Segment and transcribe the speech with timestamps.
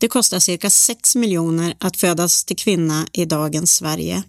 [0.00, 4.22] Det kostar cirka 6 miljoner att födas till kvinna i dagens Sverige.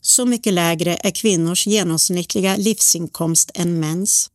[0.00, 4.30] Så mycket lägre är kvinnors genomsnittliga livsinkomst än mäns.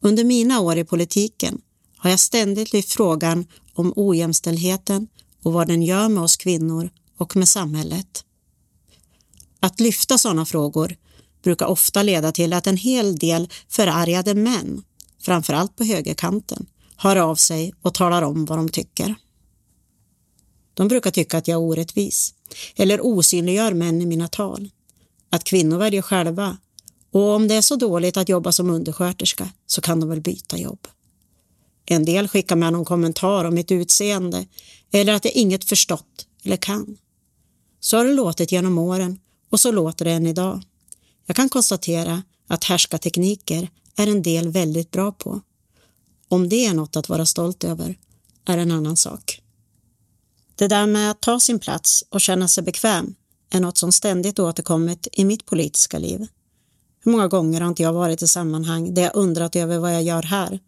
[0.00, 1.60] Under mina år i politiken
[1.96, 5.08] har jag ständigt lyft frågan om ojämställdheten
[5.42, 8.24] och vad den gör med oss kvinnor och med samhället.
[9.60, 10.96] Att lyfta sådana frågor
[11.42, 14.82] brukar ofta leda till att en hel del förargade män,
[15.22, 19.14] framförallt på högerkanten, hör av sig och talar om vad de tycker.
[20.74, 22.34] De brukar tycka att jag är orättvis
[22.76, 24.70] eller osynliggör män i mina tal.
[25.30, 26.56] Att kvinnor väljer själva
[27.12, 30.58] och om det är så dåligt att jobba som undersköterska så kan de väl byta
[30.58, 30.86] jobb.
[31.86, 34.46] En del skickar med någon kommentar om mitt utseende
[34.92, 36.96] eller att jag inget förstått eller kan.
[37.80, 39.18] Så har det låtit genom åren
[39.50, 40.62] och så låter det än idag.
[41.26, 45.40] Jag kan konstatera att härskartekniker är en del väldigt bra på.
[46.28, 47.98] Om det är något att vara stolt över
[48.46, 49.43] är en annan sak.
[50.56, 53.14] Det där med att ta sin plats och känna sig bekväm
[53.50, 56.26] är något som ständigt återkommit i mitt politiska liv.
[57.04, 60.02] Hur många gånger har inte jag varit i sammanhang där jag undrat över vad jag
[60.02, 60.60] gör här,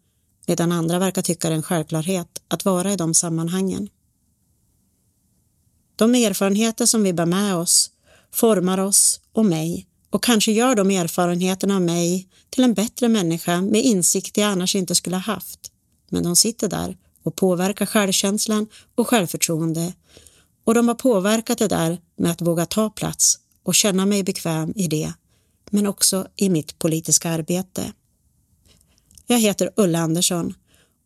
[0.47, 3.89] medan andra verkar tycka det är en självklarhet att vara i de sammanhangen.
[5.97, 7.91] De erfarenheter som vi bär med oss
[8.33, 13.61] formar oss och mig och kanske gör de erfarenheterna av mig till en bättre människa
[13.61, 15.73] med insikt jag annars inte skulle ha haft.
[16.11, 16.97] Men de sitter där
[17.27, 19.93] och påverkar självkänslan och självförtroende
[20.65, 24.73] och de har påverkat det där med att våga ta plats och känna mig bekväm
[24.77, 25.13] i det,
[25.71, 27.93] men också i mitt politiska arbete.
[29.27, 30.55] Jag heter Ulla Andersson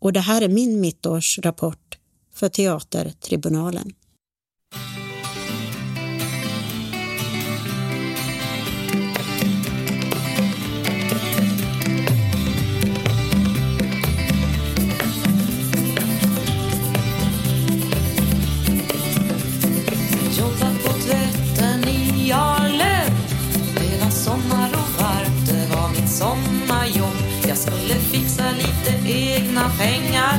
[0.00, 1.98] och det här är min mittårsrapport
[2.34, 3.92] för Teatertribunalen.
[28.38, 30.38] Lite egna pengar.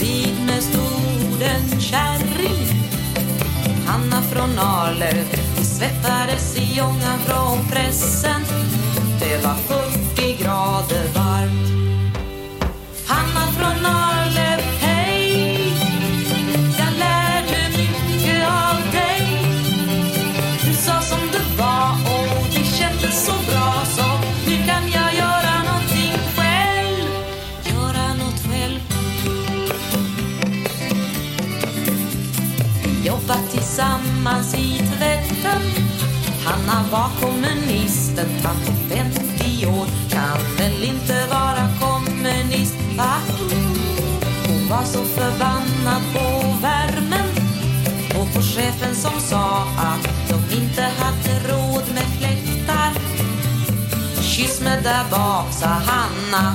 [0.00, 2.66] Vid med stod en kärring.
[3.86, 5.26] Hanna från Arlöv
[5.58, 8.42] Vi svettades i ångan från pressen.
[9.20, 11.79] Det var 40 grader varmt.
[34.30, 35.62] Tillsammans i tvätten
[36.44, 39.86] Hanna var kommunisten tant på 50 år.
[40.10, 43.14] Kan väl inte vara kommunist, va?
[44.48, 47.28] Hon var så förbannad på värmen
[48.20, 52.92] och på chefen som sa att de inte hade råd med fläktar
[54.22, 56.54] Kyss mig där bak, sa Hanna.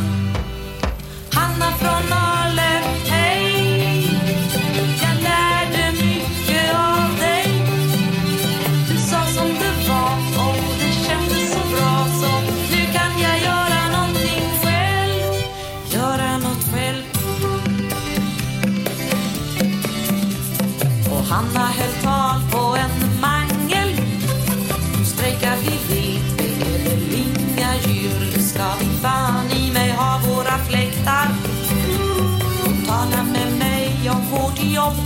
[34.75, 34.99] Jobb.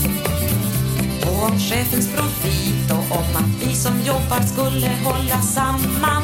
[1.27, 6.23] Och om chefens profit och om att vi som jobbar skulle hålla samman.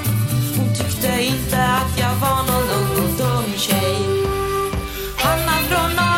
[0.57, 3.97] Hon tyckte inte att jag var någon ung och dum tjej.
[5.17, 6.14] Hanna från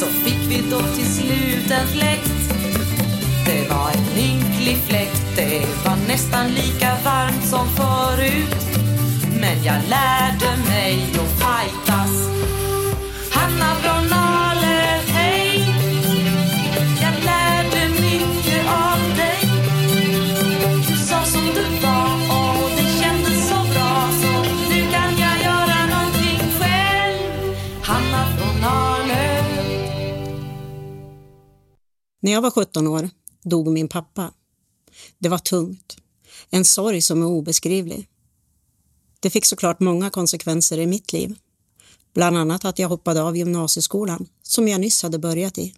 [0.00, 2.54] Så fick vi då till slut en fläkt
[3.46, 8.66] Det var en ynklig fläkt, det var nästan lika varmt som förut.
[9.40, 12.30] Men jag lärde mig att fightas.
[32.20, 33.10] När jag var 17 år
[33.42, 34.32] dog min pappa.
[35.18, 35.96] Det var tungt.
[36.50, 38.08] En sorg som är obeskrivlig.
[39.20, 41.38] Det fick såklart många konsekvenser i mitt liv.
[42.14, 45.74] Bland annat att jag hoppade av gymnasieskolan som jag nyss hade börjat i.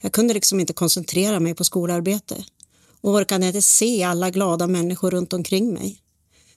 [0.00, 2.44] Jag kunde liksom inte koncentrera mig på skolarbete
[3.00, 6.02] och orkade inte se alla glada människor runt omkring mig.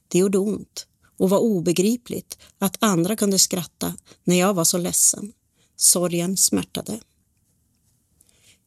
[0.08, 0.88] Det gjorde ont
[1.18, 3.94] och var obegripligt att andra kunde skratta
[4.24, 5.34] när jag var så ledsen.
[5.76, 7.00] Sorgen smärtade.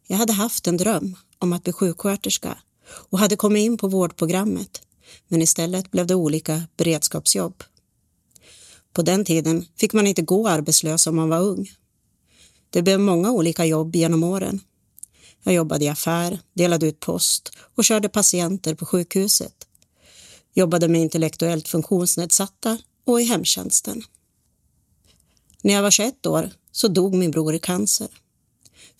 [0.06, 4.82] Jag hade haft en dröm om att bli sjuksköterska och hade kommit in på vårdprogrammet
[5.28, 7.62] men istället blev det olika beredskapsjobb.
[8.92, 11.70] På den tiden fick man inte gå arbetslös om man var ung.
[12.70, 14.60] Det blev många olika jobb genom åren.
[15.42, 19.66] Jag jobbade i affär, delade ut post och körde patienter på sjukhuset.
[20.54, 24.02] Jobbade med intellektuellt funktionsnedsatta och i hemtjänsten.
[25.62, 28.08] När jag var 21 år så dog min bror i cancer.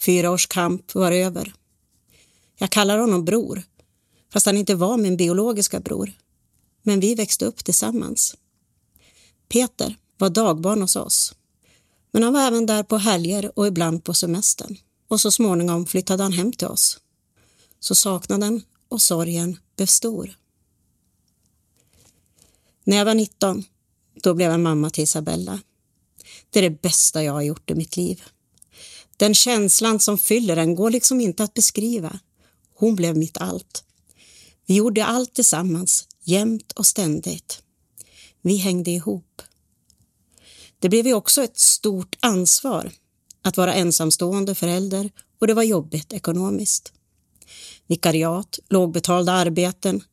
[0.01, 1.55] Fyra års kamp var över.
[2.57, 3.63] Jag kallar honom bror,
[4.33, 6.13] fast han inte var min biologiska bror.
[6.83, 8.37] Men vi växte upp tillsammans.
[9.49, 11.35] Peter var dagbarn hos oss.
[12.13, 14.77] Men han var även där på helger och ibland på semestern.
[15.09, 16.99] Och så småningom flyttade han hem till oss.
[17.81, 20.37] Så saknaden och sorgen blev stor.
[22.85, 23.65] När jag var 19,
[24.23, 25.61] då blev jag mamma till Isabella.
[26.51, 28.23] Det är det bästa jag har gjort i mitt liv.
[29.17, 32.19] Den känslan som fyller en går liksom inte att beskriva.
[32.75, 33.85] Hon blev mitt allt.
[34.67, 37.63] Vi gjorde allt tillsammans, jämt och ständigt.
[38.43, 39.43] Vi hängde ihop.
[40.79, 42.93] Det blev ju också ett stort ansvar
[43.43, 46.93] att vara ensamstående förälder och det var jobbigt ekonomiskt.
[47.87, 50.05] Vikariat, lågbetalda arbeten,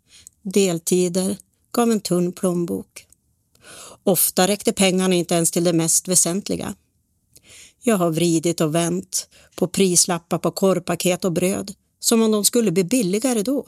[0.41, 1.37] deltider
[1.71, 3.07] gav en tunn plånbok.
[4.03, 6.75] Ofta räckte pengarna inte ens till det mest väsentliga.
[7.83, 12.71] Jag har vridit och vänt på prislappar på korvpaket och bröd som om de skulle
[12.71, 13.67] bli billigare då.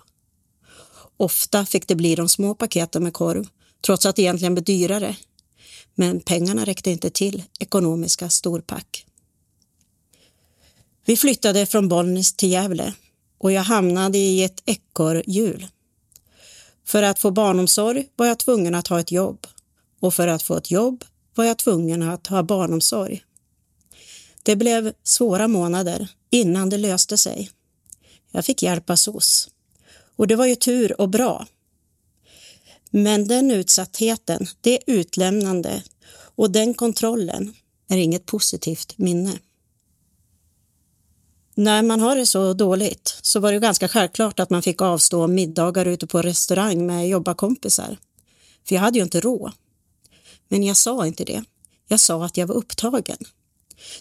[1.17, 3.47] Ofta fick det bli de små paketen med korv
[3.85, 5.15] trots att det egentligen blev dyrare.
[5.95, 9.05] Men pengarna räckte inte till ekonomiska storpack.
[11.05, 12.93] Vi flyttade från Bollnäs till Gävle
[13.37, 15.67] och jag hamnade i ett ekorrhjul.
[16.85, 19.47] För att få barnomsorg var jag tvungen att ha ett jobb
[19.99, 21.03] och för att få ett jobb
[21.35, 23.23] var jag tvungen att ha barnomsorg.
[24.43, 27.49] Det blev svåra månader innan det löste sig.
[28.31, 29.49] Jag fick hjälp av SOS
[30.15, 31.47] och det var ju tur och bra.
[32.89, 35.83] Men den utsattheten, det utlämnande
[36.35, 37.53] och den kontrollen
[37.89, 39.39] är inget positivt minne.
[41.55, 45.27] När man har det så dåligt så var det ganska självklart att man fick avstå
[45.27, 47.97] middagar ute på restaurang med jobbarkompisar.
[48.67, 49.51] För jag hade ju inte råd.
[50.47, 51.43] Men jag sa inte det.
[51.87, 53.17] Jag sa att jag var upptagen.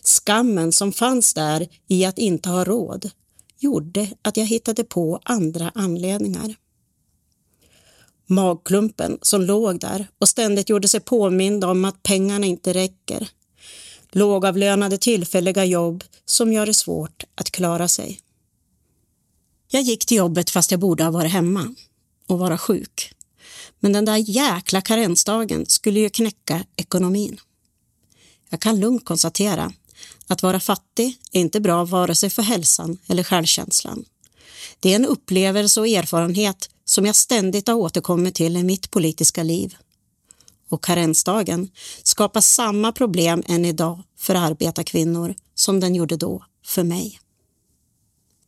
[0.02, 3.10] Skammen som fanns där i att inte ha råd
[3.58, 6.54] gjorde att jag hittade på andra anledningar.
[8.26, 13.28] Magklumpen som låg där och ständigt gjorde sig påmind om att pengarna inte räcker.
[14.10, 18.20] Lågavlönade tillfälliga jobb som gör det svårt att klara sig.
[19.70, 21.74] Jag gick till jobbet fast jag borde ha varit hemma
[22.26, 23.14] och vara sjuk.
[23.80, 27.40] Men den där jäkla karensdagen skulle ju knäcka ekonomin.
[28.52, 29.72] Jag kan lugnt konstatera
[30.26, 34.04] att vara fattig är inte bra vare sig för hälsan eller självkänslan.
[34.80, 39.42] Det är en upplevelse och erfarenhet som jag ständigt har återkommit till i mitt politiska
[39.42, 39.76] liv.
[40.68, 41.70] Och karensdagen
[42.02, 47.20] skapar samma problem än idag för arbetarkvinnor som den gjorde då för mig.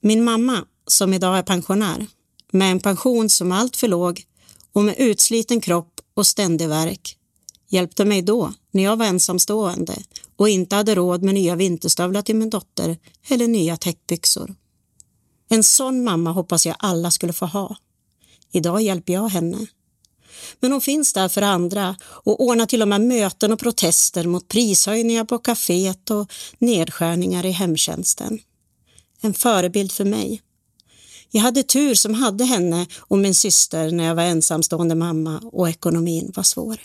[0.00, 2.06] Min mamma, som idag är pensionär,
[2.50, 4.22] med en pension som är alltför låg
[4.72, 7.18] och med utsliten kropp och ständig värk,
[7.74, 10.02] hjälpte mig då när jag var ensamstående
[10.36, 14.54] och inte hade råd med nya vinterstövlar till min dotter eller nya täckbyxor.
[15.48, 17.76] En sån mamma hoppas jag alla skulle få ha.
[18.52, 19.66] Idag hjälper jag henne.
[20.60, 24.48] Men hon finns där för andra och ordnar till och med möten och protester mot
[24.48, 28.38] prishöjningar på kaféet och nedskärningar i hemtjänsten.
[29.20, 30.42] En förebild för mig.
[31.30, 35.68] Jag hade tur som hade henne och min syster när jag var ensamstående mamma och
[35.68, 36.80] ekonomin var svår.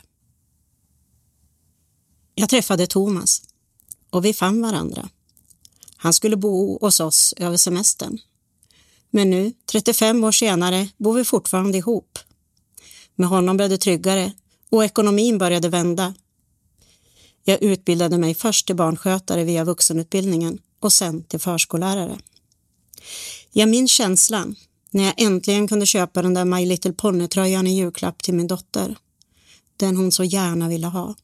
[2.39, 3.41] Jag träffade Thomas
[4.09, 5.09] och vi fann varandra.
[5.97, 8.19] Han skulle bo hos oss över semestern.
[9.09, 12.19] Men nu, 35 år senare, bor vi fortfarande ihop.
[13.15, 14.31] Med honom blev det tryggare
[14.69, 16.13] och ekonomin började vända.
[17.43, 22.19] Jag utbildade mig först till barnskötare via vuxenutbildningen och sen till förskollärare.
[23.51, 24.55] Jag minns känslan
[24.91, 28.95] när jag äntligen kunde köpa den där My Little Pony-tröjan i julklapp till min dotter.
[29.77, 31.15] Den hon så gärna ville ha.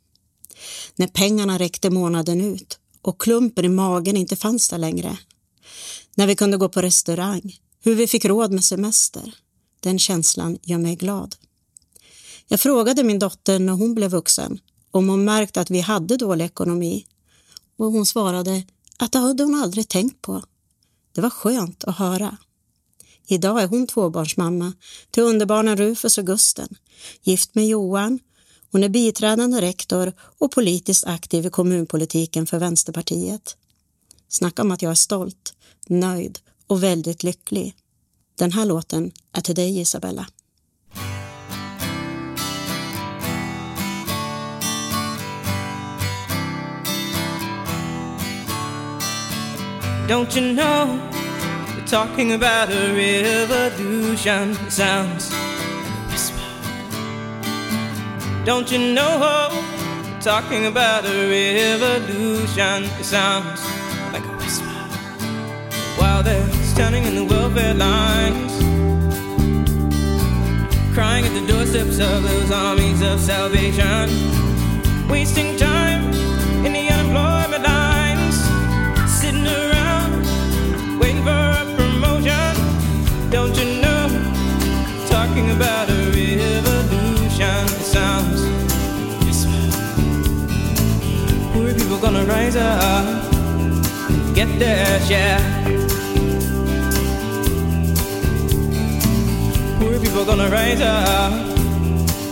[0.95, 5.17] När pengarna räckte månaden ut och klumpen i magen inte fanns där längre.
[6.15, 9.35] När vi kunde gå på restaurang, hur vi fick råd med semester.
[9.79, 11.35] Den känslan gör mig glad.
[12.47, 14.59] Jag frågade min dotter när hon blev vuxen
[14.91, 17.05] om hon märkt att vi hade dålig ekonomi
[17.77, 18.63] och hon svarade
[18.97, 20.43] att det hade hon aldrig tänkt på.
[21.11, 22.37] Det var skönt att höra.
[23.27, 24.73] Idag är hon tvåbarnsmamma
[25.11, 26.77] till underbarnen Rufus och Gusten,
[27.23, 28.19] gift med Johan.
[28.75, 33.57] Hon är biträdande rektor och politiskt aktiv i kommunpolitiken för Vänsterpartiet.
[34.29, 35.53] Snacka om att jag är stolt,
[35.87, 37.75] nöjd och väldigt lycklig.
[38.37, 40.27] Den här låten är till dig Isabella.
[50.09, 50.99] Don't you know
[51.77, 54.55] we're talking about a revolution?
[54.69, 55.31] Sounds.
[58.45, 59.49] Don't you know
[60.21, 62.83] talking about a revolution?
[62.99, 63.59] It sounds
[64.13, 64.65] like a whisper.
[65.97, 68.53] While they're standing in the welfare lines,
[70.93, 74.11] crying at the doorsteps of those armies of salvation,
[75.09, 76.13] wasting time
[92.25, 93.33] people gonna rise up
[94.09, 95.39] and get their share.
[99.79, 101.33] Poor people gonna rise up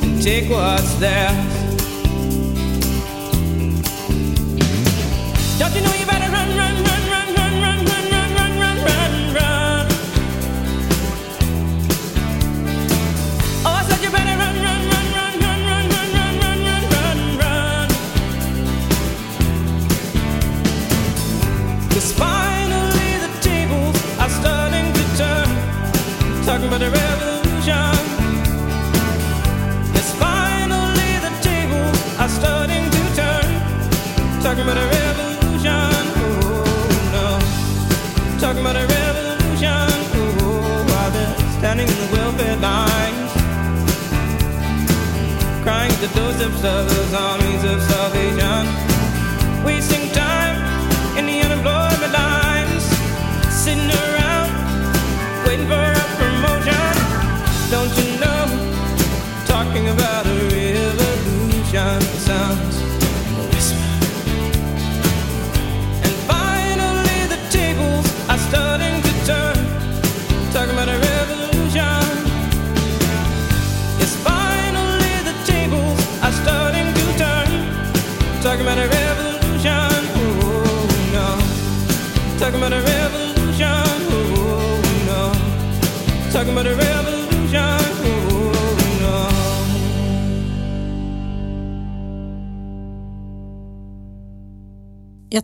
[0.03, 1.35] and take what's theirs.
[5.59, 6.12] Don't you know you
[26.80, 26.89] the
[31.42, 31.92] table.
[32.18, 33.50] I'm starting to turn.
[34.42, 36.01] Talking a revolution.
[36.18, 36.65] Oh,
[37.13, 37.27] no.
[38.39, 39.88] Talking a revolution.
[40.18, 41.27] Oh, Rather
[41.58, 43.32] standing in the welfare lines.
[45.63, 48.63] Crying at the doorsteps of armies of salvation.
[49.63, 50.58] Wasting time
[51.18, 52.84] in the unemployment lines.
[53.63, 54.50] Sitting around
[55.46, 56.02] waiting for.
[57.74, 58.46] Don't you know?
[59.48, 62.73] Talking about a revolution sounds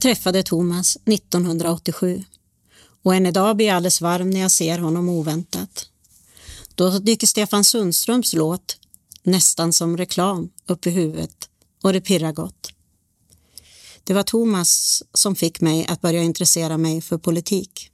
[0.10, 2.24] träffade Thomas 1987
[3.04, 5.90] och än idag blir jag alldeles varm när jag ser honom oväntat.
[6.76, 8.78] Då dyker Stefan Sundströms låt
[9.24, 11.50] nästan som reklam upp i huvudet
[11.84, 12.74] och det pirrar gott.
[14.04, 17.92] Det var Thomas som fick mig att börja intressera mig för politik.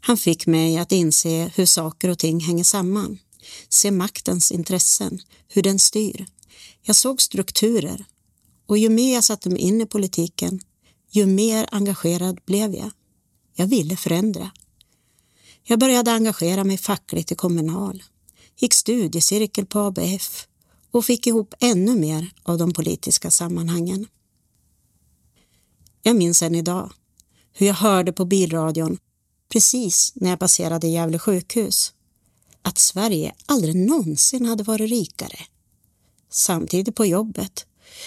[0.00, 3.18] Han fick mig att inse hur saker och ting hänger samman,
[3.68, 6.26] se maktens intressen, hur den styr.
[6.82, 8.04] Jag såg strukturer
[8.66, 10.60] och ju mer jag satte mig in i politiken,
[11.14, 12.90] ju mer engagerad blev jag.
[13.54, 14.50] Jag ville förändra.
[15.62, 18.02] Jag började engagera mig fackligt i Kommunal,
[18.56, 20.46] gick studiecirkel på ABF
[20.90, 24.06] och fick ihop ännu mer av de politiska sammanhangen.
[26.02, 26.92] Jag minns än idag
[27.52, 28.98] hur jag hörde på bilradion
[29.48, 31.92] precis när jag passerade Gävle sjukhus
[32.62, 35.38] att Sverige aldrig någonsin hade varit rikare.
[36.30, 37.66] Samtidigt på jobbet,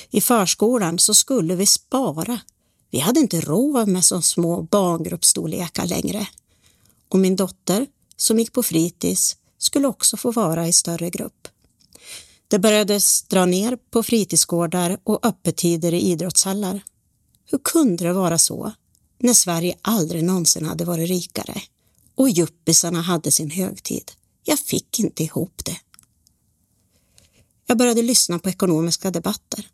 [0.09, 2.39] i förskolan så skulle vi spara.
[2.96, 6.28] Vi hade inte råd med så små barngruppsstorlekar längre.
[7.10, 7.88] Och min dotter,
[8.18, 11.48] som gick på fritids, skulle också få vara i större grupp.
[12.48, 13.00] Det började
[13.30, 16.84] dra ner på fritidsgårdar och öppettider i idrottshallar.
[17.52, 18.72] Hur kunde det vara så
[19.20, 21.62] när Sverige aldrig någonsin hade varit rikare?
[22.16, 24.12] och juppisarna hade sin högtid.
[24.44, 25.78] Jag fick inte ihop det.
[27.66, 29.68] Jag började lyssna på ekonomiska debatter.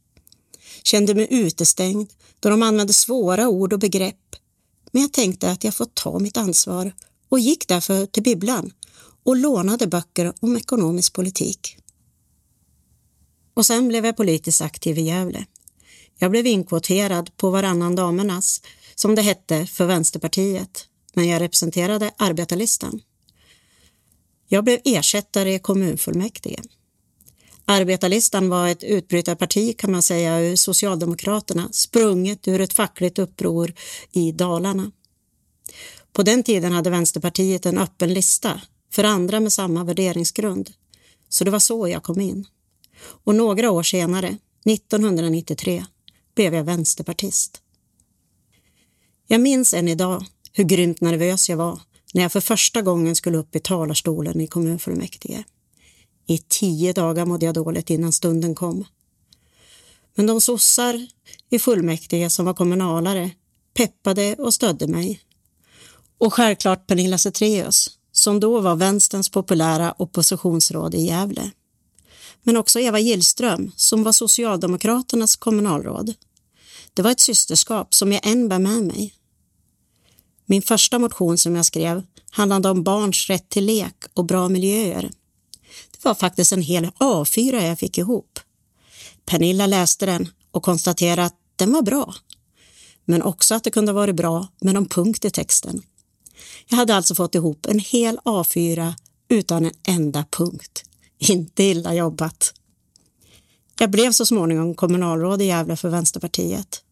[0.84, 2.10] Kände mig utestängd
[2.40, 4.36] då de använde svåra ord och begrepp.
[4.92, 6.94] Men jag tänkte att jag får ta mitt ansvar
[7.30, 8.74] och gick därför till bibblan
[9.24, 11.78] och lånade böcker om ekonomisk politik.
[13.54, 15.46] Och sen blev jag politiskt aktiv i Gävle.
[16.18, 18.62] Jag blev inkvoterad på varannan damernas,
[18.96, 23.02] som det hette för Vänsterpartiet, men jag representerade arbetarlistan.
[24.48, 26.62] Jag blev ersättare i kommunfullmäktige.
[27.72, 33.74] Arbetarlistan var ett utbrytarparti kan man säga ur Socialdemokraterna, sprunget ur ett fackligt uppror
[34.12, 34.92] i Dalarna.
[36.14, 38.62] På den tiden hade Vänsterpartiet en öppen lista
[38.94, 40.70] för andra med samma värderingsgrund.
[41.30, 42.46] Så det var så jag kom in.
[43.02, 45.86] Och några år senare, 1993,
[46.36, 47.62] blev jag vänsterpartist.
[49.28, 51.80] Jag minns än idag hur grymt nervös jag var
[52.14, 55.44] när jag för första gången skulle upp i talarstolen i kommunfullmäktige.
[56.28, 58.86] I tio dagar mådde jag dåligt innan stunden kom.
[60.16, 61.08] Men de sossar
[61.50, 63.32] i fullmäktige som var kommunalare
[63.74, 65.20] peppade och stödde mig.
[66.18, 71.52] Och självklart Pernilla Zethraeus som då var vänsterns populära oppositionsråd i Gävle.
[72.44, 76.14] Men också Eva Gillström som var Socialdemokraternas kommunalråd.
[76.94, 79.14] Det var ett systerskap som jag än bär med mig.
[80.46, 85.12] Min första motion som jag skrev handlade om barns rätt till lek och bra miljöer.
[86.04, 88.40] Var faktiskt en hel A4 jag fick ihop.
[89.26, 92.16] Pernilla läste den och konstaterade att den var bra.
[93.06, 95.82] Men också att det kunde varit bra med någon punkt i texten.
[96.68, 98.94] Jag hade alltså fått ihop en hel A4
[99.30, 100.84] utan en enda punkt.
[101.18, 102.54] Inte illa jobbat.
[103.80, 106.84] Jag blev så småningom kommunalråd i Gävle för Vänsterpartiet.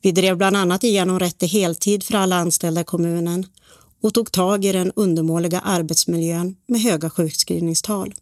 [0.00, 3.46] Vi drev bland annat igenom rätt till heltid för alla anställda i kommunen
[4.02, 8.14] och tog tag i den undermåliga arbetsmiljön med höga sjukskrivningstal.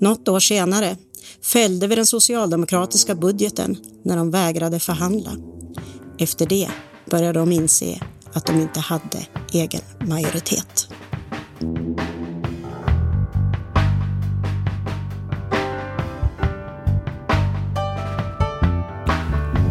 [0.00, 0.96] Något år senare
[1.42, 5.30] fällde vi den socialdemokratiska budgeten när de vägrade förhandla.
[6.18, 6.68] Efter det
[7.10, 8.00] började de inse
[8.32, 10.88] att de inte hade egen majoritet.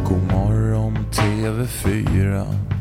[0.03, 2.76] God morgon TV4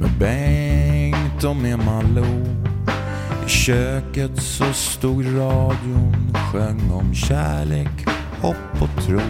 [0.00, 2.46] med Bengt och med Malou.
[3.46, 8.06] I köket så stod radion, sjöng om kärlek,
[8.40, 9.20] hopp och tro.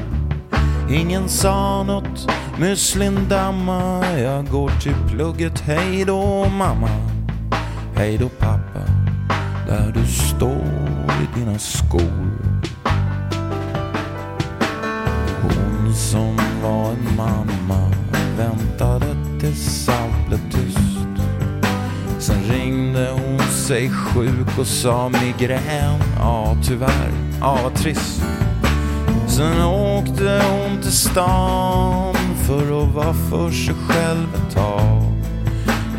[0.91, 4.05] Ingen sa något, müslin damma.
[4.19, 6.89] Jag går till plugget, hej då mamma.
[7.95, 8.83] Hej då pappa,
[9.67, 10.67] där du står
[11.23, 12.31] i dina skor.
[15.43, 17.91] Hon som var en mamma
[18.37, 19.85] väntade tills
[20.31, 20.79] blev tyst.
[22.19, 26.01] Sen ringde hon sig sjuk och sa migrän.
[26.19, 27.13] Ja, tyvärr.
[27.41, 28.23] Ja, vad trist.
[29.29, 32.15] Sen åkte hon till stan
[32.47, 35.03] för att vara för sig själv ett tag.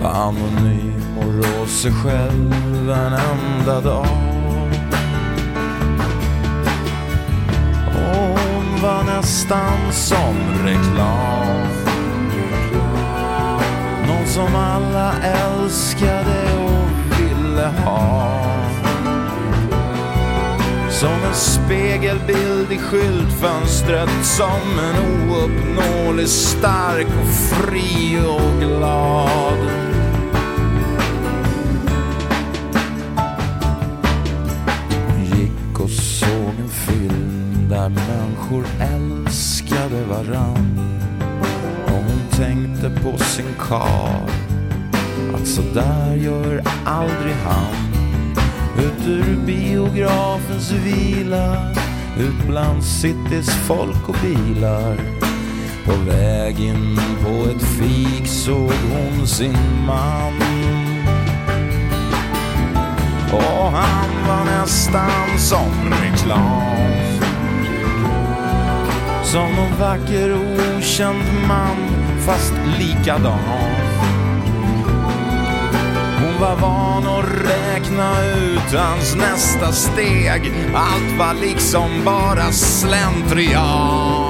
[0.01, 4.07] Var anonym och rå sig själv en enda dag.
[7.87, 11.61] Och hon var nästan som reklam.
[14.33, 18.41] Som alla älskade och ville ha.
[20.89, 29.57] Som en spegelbild i skyltfönstret Som en ouppnåelig stark och fri och glad
[35.07, 40.79] Hon gick och såg en film där människor älskade varann
[41.85, 44.29] Och hon tänkte på sin kar.
[45.33, 47.75] Att så där gör aldrig han.
[48.77, 51.73] Ut ur biografens vila
[52.19, 54.95] Ut bland citys folk och bilar.
[55.85, 60.33] På väg in på ett fik såg hon sin man.
[63.33, 66.91] Och han var nästan som reklam
[69.23, 73.39] Som en vacker okänd man fast likadan.
[76.19, 80.53] Hon var van att räkna ut hans nästa steg.
[80.75, 84.20] Allt var liksom bara slentrian.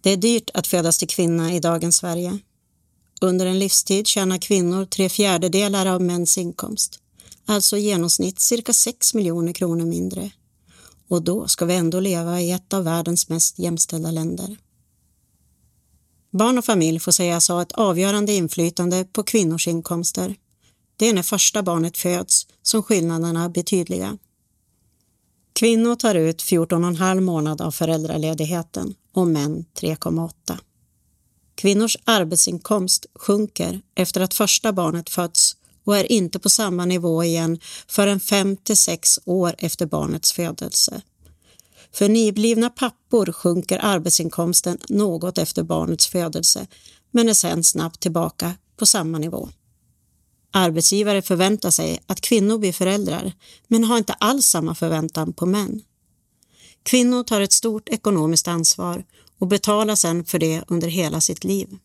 [0.00, 2.38] Det är dyrt att födas till kvinna i dagens Sverige.
[3.20, 7.00] Under en livstid tjänar kvinnor tre fjärdedelar av mäns inkomst,
[7.46, 10.30] alltså i genomsnitt cirka 6 miljoner kronor mindre.
[11.08, 14.56] Och då ska vi ändå leva i ett av världens mest jämställda länder.
[16.30, 20.36] Barn och familj får sägas ha ett avgörande inflytande på kvinnors inkomster.
[20.96, 24.18] Det är när första barnet föds som skillnaderna blir tydliga.
[25.52, 30.58] Kvinnor tar ut 14,5 månad av föräldraledigheten och män 3,8.
[31.54, 37.58] Kvinnors arbetsinkomst sjunker efter att första barnet fötts och är inte på samma nivå igen
[37.88, 41.02] förrän 5 till 6 år efter barnets födelse.
[41.92, 46.66] För nyblivna pappor sjunker arbetsinkomsten något efter barnets födelse
[47.10, 49.48] men är sedan snabbt tillbaka på samma nivå.
[50.50, 53.32] Arbetsgivare förväntar sig att kvinnor blir föräldrar
[53.68, 55.82] men har inte alls samma förväntan på män.
[56.82, 59.04] Kvinnor tar ett stort ekonomiskt ansvar
[59.38, 61.76] och betalar sedan för det under hela sitt liv.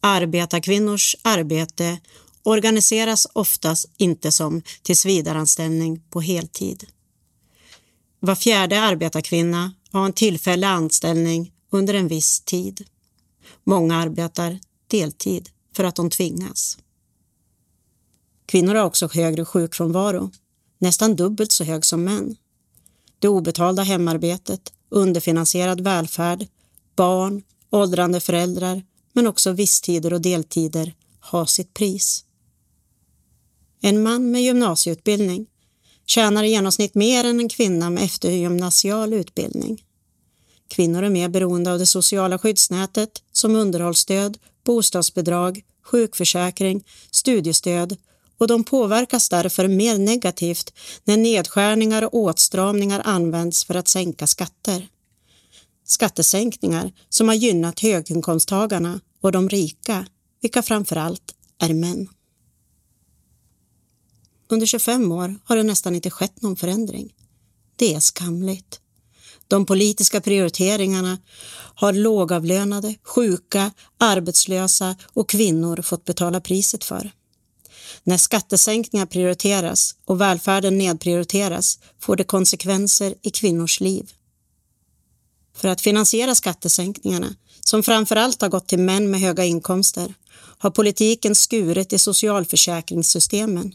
[0.00, 1.98] Arbetarkvinnors arbete
[2.42, 6.86] organiseras oftast inte som tillsvidareanställning på heltid.
[8.20, 12.86] Var fjärde arbetarkvinna har en tillfällig anställning under en viss tid.
[13.64, 16.78] Många arbetar deltid för att de tvingas.
[18.46, 20.30] Kvinnor har också högre sjukfrånvaro,
[20.78, 22.36] nästan dubbelt så hög som män.
[23.20, 26.46] Det obetalda hemarbetet, underfinansierad välfärd,
[26.96, 32.24] barn, åldrande föräldrar men också visstider och deltider har sitt pris.
[33.82, 35.46] En man med gymnasieutbildning
[36.06, 39.84] tjänar i genomsnitt mer än en kvinna med eftergymnasial utbildning.
[40.68, 47.96] Kvinnor är mer beroende av det sociala skyddsnätet som underhållsstöd, bostadsbidrag, sjukförsäkring, studiestöd
[48.40, 50.72] och de påverkas därför mer negativt
[51.04, 54.88] när nedskärningar och åtstramningar används för att sänka skatter.
[55.84, 60.06] Skattesänkningar som har gynnat höginkomsttagarna och de rika,
[60.42, 62.08] vilka framför allt är män.
[64.48, 67.14] Under 25 år har det nästan inte skett någon förändring.
[67.76, 68.80] Det är skamligt.
[69.48, 71.18] De politiska prioriteringarna
[71.74, 77.12] har lågavlönade, sjuka, arbetslösa och kvinnor fått betala priset för.
[78.04, 84.12] När skattesänkningar prioriteras och välfärden nedprioriteras får det konsekvenser i kvinnors liv.
[85.56, 87.34] För att finansiera skattesänkningarna,
[87.64, 90.14] som framför allt har gått till män med höga inkomster,
[90.58, 93.74] har politiken skurit i socialförsäkringssystemen.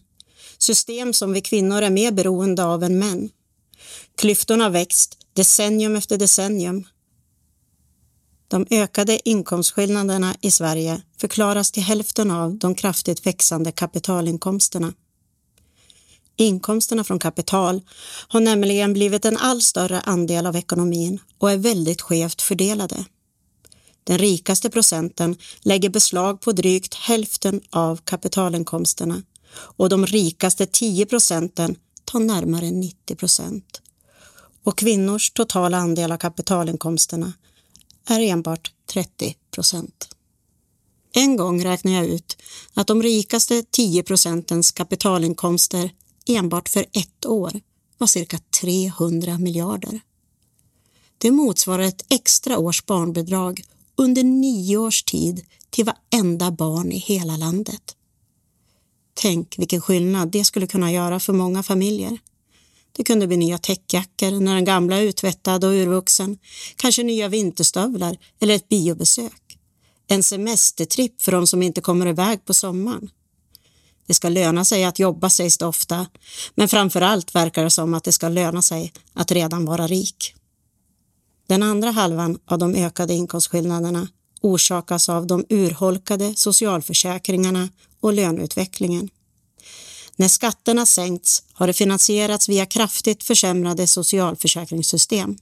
[0.58, 3.30] System som vi kvinnor är mer beroende av än män.
[4.18, 6.86] Klyftorna har växt decennium efter decennium
[8.48, 14.94] de ökade inkomstskillnaderna i Sverige förklaras till hälften av de kraftigt växande kapitalinkomsterna.
[16.38, 17.82] Inkomsterna från kapital
[18.28, 23.06] har nämligen blivit en allt större andel av ekonomin och är väldigt skevt fördelade.
[24.04, 29.22] Den rikaste procenten lägger beslag på drygt hälften av kapitalinkomsterna
[29.56, 33.82] och de rikaste 10 procenten tar närmare 90 procent.
[34.64, 37.34] Och kvinnors totala andel av kapitalinkomsterna
[38.06, 40.16] är enbart 30 procent.
[41.14, 42.38] En gång räknade jag ut
[42.74, 45.94] att de rikaste 10 procentens kapitalinkomster
[46.28, 47.62] enbart för ett år
[47.98, 50.00] var cirka 300 miljarder.
[51.18, 53.64] Det motsvarar ett extra års barnbidrag
[53.96, 57.96] under nio års tid till varenda barn i hela landet.
[59.14, 62.18] Tänk vilken skillnad det skulle kunna göra för många familjer.
[62.98, 66.38] Det kunde bli nya täckjackor när den gamla är utvättad och urvuxen,
[66.76, 69.58] kanske nya vinterstövlar eller ett biobesök.
[70.08, 73.10] En semestertripp för de som inte kommer iväg på sommaren.
[74.08, 76.08] Det ska löna sig att jobba sägs det ofta,
[76.56, 80.34] men framför allt verkar det som att det ska löna sig att redan vara rik.
[81.48, 84.08] Den andra halvan av de ökade inkomstskillnaderna
[84.42, 89.10] orsakas av de urholkade socialförsäkringarna och löneutvecklingen.
[90.16, 95.38] När skatterna sänkts har det finansierats via kraftigt försämrade socialförsäkringssystem.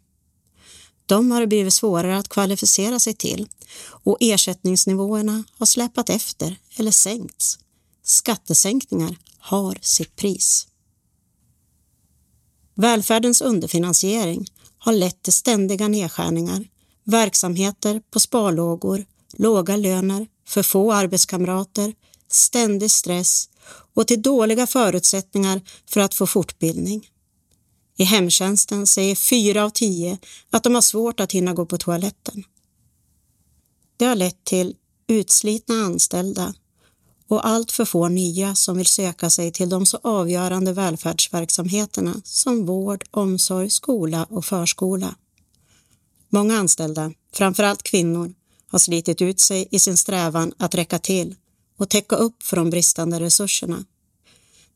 [1.05, 3.47] De har det blivit svårare att kvalificera sig till
[3.85, 7.59] och ersättningsnivåerna har släpat efter eller sänkts.
[8.03, 10.67] Skattesänkningar har sitt pris.
[12.75, 14.45] Välfärdens underfinansiering
[14.77, 16.65] har lett till ständiga nedskärningar,
[17.03, 21.93] verksamheter på sparlågor, låga löner, för få arbetskamrater,
[22.31, 23.49] ständig stress
[23.93, 27.09] och till dåliga förutsättningar för att få fortbildning.
[27.97, 30.17] I hemtjänsten säger fyra av tio
[30.49, 32.43] att de har svårt att hinna gå på toaletten.
[33.97, 34.75] Det har lett till
[35.07, 36.53] utslitna anställda
[37.27, 42.65] och allt för få nya som vill söka sig till de så avgörande välfärdsverksamheterna som
[42.65, 45.15] vård, omsorg, skola och förskola.
[46.29, 48.33] Många anställda, framförallt kvinnor,
[48.67, 51.35] har slitit ut sig i sin strävan att räcka till
[51.83, 53.85] och täcka upp för de bristande resurserna.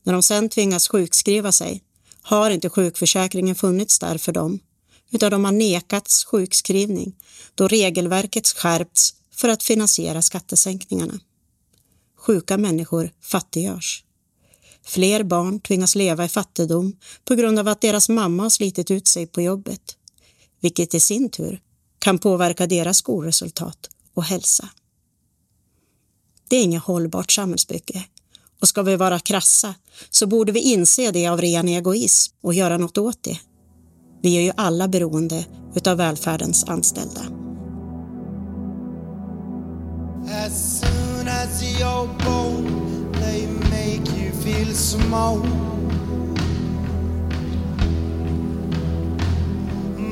[0.02, 1.82] När de sedan tvingas sjukskriva sig
[2.22, 4.58] har inte sjukförsäkringen funnits där för dem,
[5.10, 7.16] utan de har nekats sjukskrivning
[7.54, 11.20] då regelverket skärpts för att finansiera skattesänkningarna.
[12.18, 14.04] Sjuka människor fattiggörs.
[14.84, 19.08] Fler barn tvingas leva i fattigdom på grund av att deras mamma har slitit ut
[19.08, 19.96] sig på jobbet,
[20.60, 21.60] vilket i sin tur
[21.98, 24.68] kan påverka deras skolresultat och hälsa.
[26.48, 28.04] Det är inget hållbart samhällsbygge
[28.60, 29.74] och ska vi vara krassa
[30.10, 33.38] så borde vi inse det av ren egoism och göra något åt det.
[34.22, 37.20] Vi är ju alla beroende utav välfärdens anställda.
[40.46, 45.40] As soon as you're born, they make you feel small.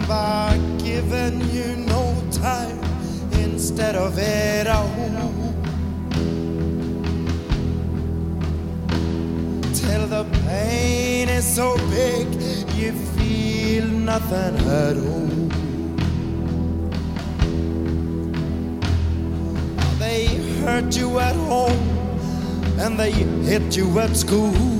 [0.08, 2.80] By giving you no time
[3.44, 5.55] instead of it all.
[9.80, 12.26] Till the pain is so big,
[12.74, 15.26] you feel nothing at all.
[19.98, 20.26] They
[20.60, 21.88] hurt you at home
[22.78, 24.76] and they hit you at school.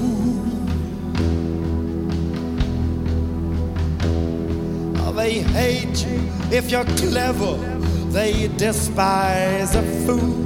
[5.26, 6.20] They hate you
[6.52, 7.56] if you're clever,
[8.12, 10.45] they despise a fool.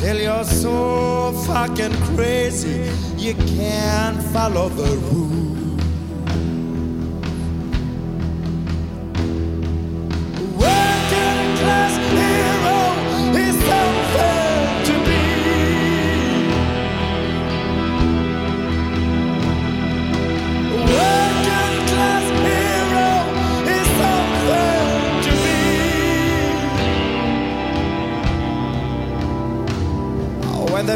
[0.00, 5.59] Till you're so fucking crazy, you can't follow the rules.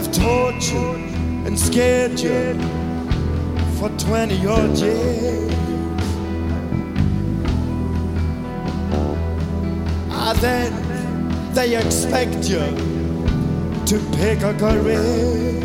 [0.05, 2.55] When they've tortured and scared you
[3.79, 5.53] for 20 odd years.
[10.11, 10.73] Ah, then
[11.55, 12.65] they expect you
[13.87, 15.61] to pick a career.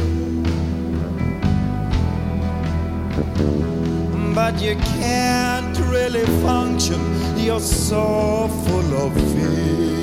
[4.36, 7.02] But you can't really function,
[7.38, 9.99] you're so full of fear.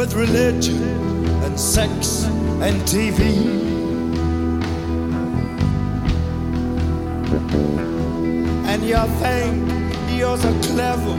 [0.00, 0.82] With religion
[1.44, 2.24] and sex
[2.64, 3.20] and TV.
[8.64, 11.16] And you think you're so clever,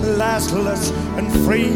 [0.00, 1.70] classless, and free.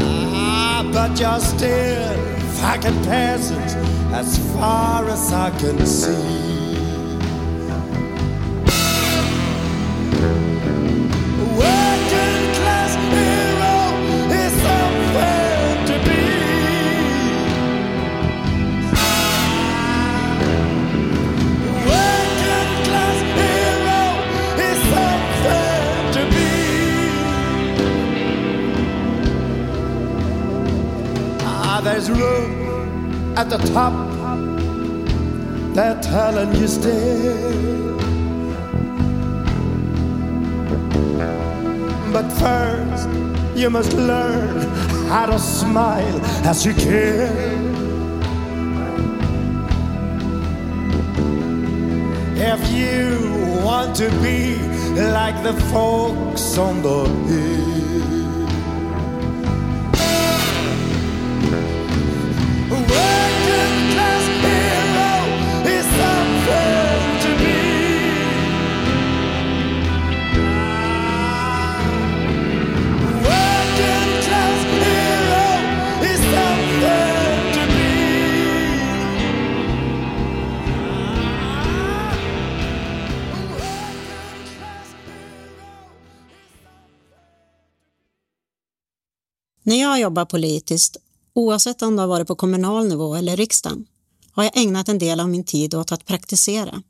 [0.00, 2.16] Ah, but you're still
[2.62, 3.74] fucking peasants
[4.20, 6.51] as far as I can see.
[33.42, 33.92] At the top.
[35.74, 37.98] They're telling you still.
[42.12, 43.08] But first,
[43.56, 44.60] you must learn
[45.08, 47.32] how to smile as you care.
[52.52, 54.56] If you want to be
[55.18, 57.71] like the folks on the hill.
[89.72, 90.96] När jag jobbar politiskt,
[91.34, 93.86] oavsett om det har varit på kommunal nivå eller riksdagen,
[94.32, 96.82] har jag ägnat en del av min tid åt att praktisera.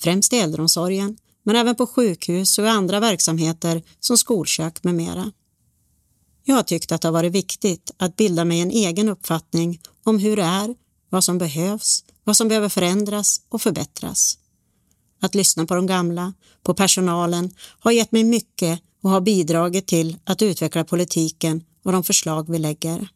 [0.00, 5.32] Främst i äldreomsorgen, men även på sjukhus och i andra verksamheter som skolkök med mera.
[6.44, 10.18] Jag har tyckt att det har varit viktigt att bilda mig en egen uppfattning om
[10.18, 10.74] hur det är,
[11.10, 14.38] vad som behövs, vad som behöver förändras och förbättras.
[15.20, 20.16] Att lyssna på de gamla, på personalen, har gett mig mycket och har bidragit till
[20.24, 23.08] att utveckla politiken och de förslag vi lägger.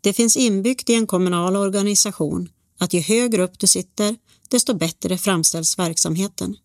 [0.00, 4.16] Det finns inbyggt i en kommunal organisation att ju högre upp du sitter,
[4.48, 6.56] desto bättre framställs verksamheten.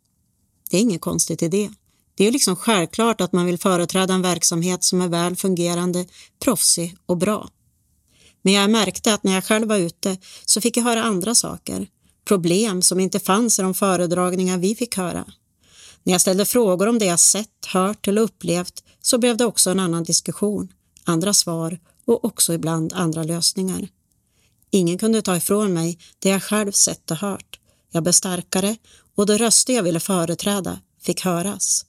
[0.69, 1.69] Det är inget konstigt i det.
[2.15, 6.05] Det är liksom självklart att man vill företräda en verksamhet som är väl fungerande,
[6.39, 7.49] proffsig och bra.
[8.41, 11.87] Men jag märkte att när jag själv var ute så fick jag höra andra saker.
[12.25, 15.25] Problem som inte fanns i de föredragningar vi fick höra.
[16.03, 19.69] När jag ställde frågor om det jag sett, hört eller upplevt så blev det också
[19.69, 20.67] en annan diskussion,
[21.05, 23.87] andra svar och också ibland andra lösningar.
[24.69, 27.59] Ingen kunde ta ifrån mig det jag själv sett och hört.
[27.91, 28.77] Jag blev starkare
[29.15, 31.85] och de röster jag ville företräda fick höras.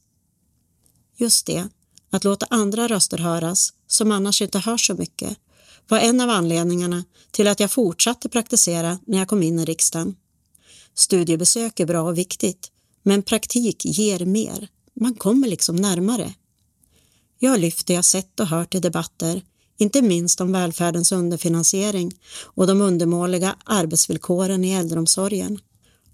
[1.17, 1.69] Just det,
[2.11, 5.39] att låta andra röster höras som annars inte hörs så mycket
[5.89, 10.17] var en av anledningarna till att jag fortsatte praktisera när jag kom in i riksdagen.
[10.95, 12.71] Studiebesök är bra och viktigt,
[13.03, 14.69] men praktik ger mer.
[15.01, 16.35] Man kommer liksom närmare.
[17.39, 19.43] Jag har lyft det jag sett och hört i debatter,
[19.79, 22.13] inte minst om välfärdens underfinansiering
[22.45, 25.59] och de undermåliga arbetsvillkoren i äldreomsorgen.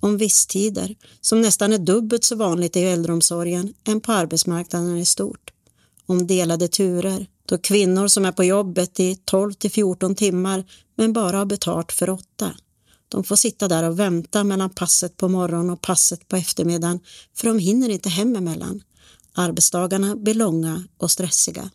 [0.00, 5.50] Om visstider, som nästan är dubbelt så vanligt i äldreomsorgen än på arbetsmarknaden i stort.
[6.06, 10.64] Om delade turer, då kvinnor som är på jobbet i 12 till 14 timmar
[10.96, 12.54] men bara har betalt för åtta.
[13.08, 17.00] De får sitta där och vänta mellan passet på morgonen och passet på eftermiddagen
[17.36, 18.82] för de hinner inte hem emellan.
[19.34, 21.70] Arbetsdagarna blir långa och stressiga.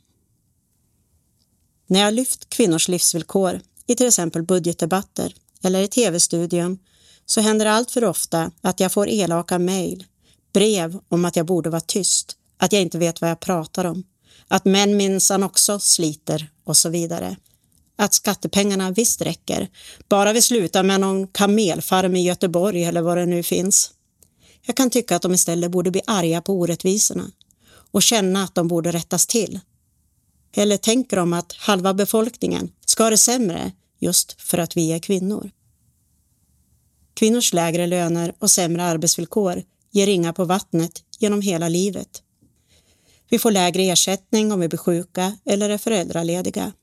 [1.88, 6.80] När jag lyft kvinnors livsvillkor i till exempel budgetdebatter eller i tv-studion
[7.26, 10.06] så händer det allt för ofta att jag får elaka mejl,
[10.54, 14.04] brev om att jag borde vara tyst, att jag inte vet vad jag pratar om,
[14.48, 17.38] att män minsann också sliter och så vidare.
[17.96, 19.70] Att skattepengarna visst räcker,
[20.10, 23.91] bara vi slutar med någon kamelfarm i Göteborg eller vad det nu finns.
[24.62, 27.32] Jag kan tycka att de istället borde bli arga på orättvisorna
[27.91, 29.60] och känna att de borde rättas till.
[30.56, 35.00] Eller tänker de att halva befolkningen ska ha det sämre just för att vi är
[35.00, 35.52] kvinnor?
[37.13, 42.23] Kvinnors lägre löner och sämre arbetsvillkor ger ringar på vattnet genom hela livet.
[43.30, 46.73] Vi får lägre ersättning om vi blir sjuka eller är föräldralediga.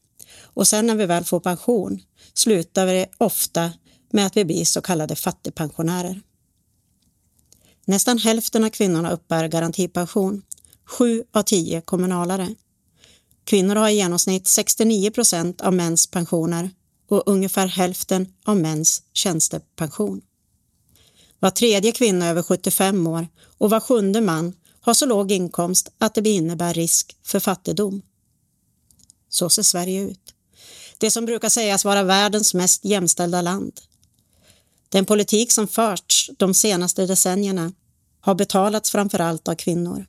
[0.43, 2.01] Och sen när vi väl får pension
[2.35, 3.73] slutar vi ofta
[4.11, 6.21] med att vi blir så kallade fattigpensionärer.
[7.85, 10.43] Nästan hälften av kvinnorna uppbär garantipension,
[10.87, 12.55] sju av tio kommunalare.
[13.45, 16.71] Kvinnor har i genomsnitt 69 procent av mäns pensioner
[17.09, 20.21] och ungefär hälften av mäns tjänstepension.
[21.39, 26.15] Var tredje kvinna över 75 år och var sjunde man har så låg inkomst att
[26.15, 28.03] det innebär risk för fattigdom.
[29.29, 30.35] Så ser Sverige ut.
[30.99, 33.81] Det som brukar sägas vara världens mest jämställda land.
[34.89, 37.73] Den politik som förts de senaste decennierna
[38.21, 40.07] har betalats framför allt av kvinnor.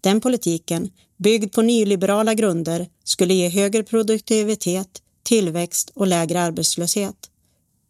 [0.00, 7.16] Den politiken, byggd på nyliberala grunder, skulle ge högre produktivitet, tillväxt och lägre arbetslöshet.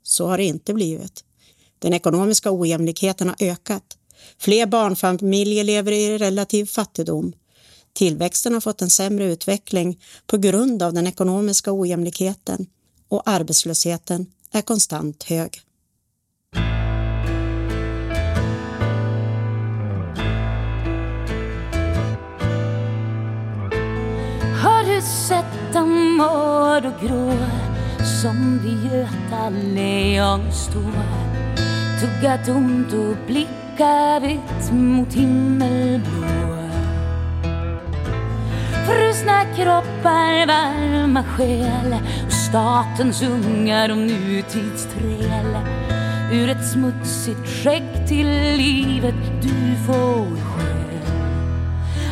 [0.03, 1.25] Så har det inte blivit.
[1.79, 3.97] Den ekonomiska ojämlikheten har ökat.
[4.39, 7.33] Fler barnfamiljer lever i relativ fattigdom.
[7.93, 12.67] Tillväxten har fått en sämre utveckling på grund av den ekonomiska ojämlikheten
[13.09, 15.61] och arbetslösheten är konstant hög.
[25.01, 25.81] Har du
[26.17, 27.33] mörd och grå
[28.23, 31.05] som vid Göta lejon står?
[32.01, 36.27] Tugga tomt och blicka vitt mot himmelblå.
[38.87, 45.57] Frusna kroppar, varma själ och statens ungar och nutidsträl.
[46.33, 51.15] Ur ett smutsigt skägg till livet du får själv.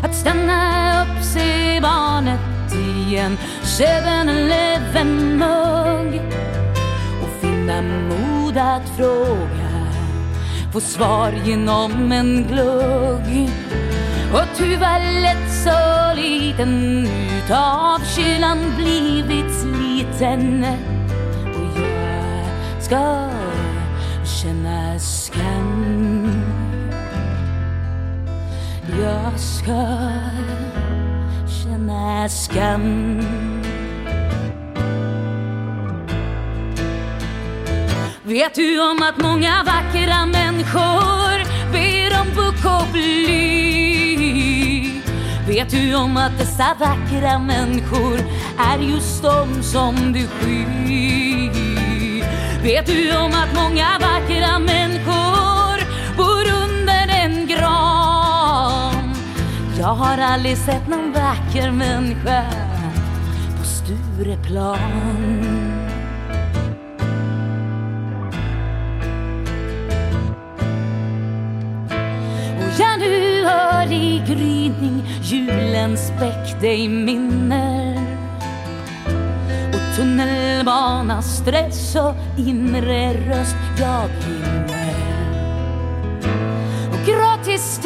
[0.05, 2.58] Att stanna upp, se barnet
[2.89, 6.23] i en 7-Eleven mugg.
[7.23, 9.69] Och finna mod att fråga.
[10.73, 13.51] Få svar genom en glugg.
[14.33, 17.07] Och tyvärr lätt så liten
[17.39, 20.67] utav kylan blivit sliten.
[21.45, 23.29] Och jag ska
[24.25, 26.43] känna skam.
[29.01, 29.99] Jag ska
[31.79, 33.21] känna skam
[38.23, 44.29] Vet du om att många vackra människor ber om puck och bly
[45.49, 48.19] Vet du om att dessa vackra människor
[48.59, 51.53] är just de som du skyr?
[52.63, 55.28] Vet du om att många vackra människor
[59.79, 62.45] Jag har aldrig sett någon vacker människa
[63.59, 64.79] på Stureplan.
[72.59, 77.97] Och jag nu hör i gryning julens bäck dig minner
[79.69, 84.11] och tunnelbana, stress och inre röst jag
[87.59, 87.81] gratis